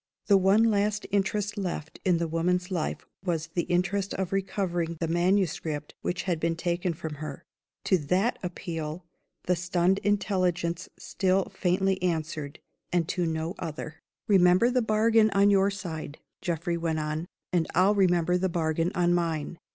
[0.25, 5.07] The one last interest left in the woman's life was the interest of recovering the
[5.07, 7.43] manuscript which had been taken from her.
[7.83, 9.05] To that appeal
[9.43, 12.57] the stunned intelligence still faintly answered
[12.91, 14.01] and to no other.
[14.27, 19.13] "Remember the bargain on your side," Geoffrey went on, "and I'll remember the bargain on
[19.13, 19.59] mine.